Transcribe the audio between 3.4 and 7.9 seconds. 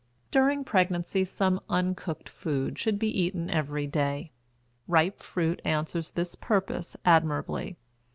every day. Ripe fruit answers the purpose admirably.